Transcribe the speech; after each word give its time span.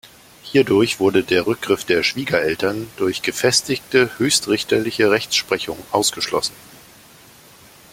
Hierdurch 0.41 0.99
wurde 0.99 1.21
der 1.23 1.45
Rückgriff 1.45 1.83
der 1.85 2.01
Schwiegereltern 2.01 2.87
durch 2.97 3.21
gefestigte 3.21 4.09
höchstrichterliche 4.17 5.11
Rechtsprechung 5.11 5.77
ausgeschlossen. 5.91 6.55